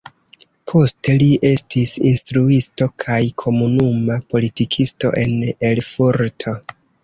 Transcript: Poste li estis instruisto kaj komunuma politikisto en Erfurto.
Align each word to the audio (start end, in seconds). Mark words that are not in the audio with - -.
Poste 0.69 1.13
li 1.23 1.27
estis 1.49 1.91
instruisto 2.13 2.89
kaj 3.05 3.19
komunuma 3.45 4.19
politikisto 4.35 5.15
en 5.27 5.41
Erfurto. 5.75 6.61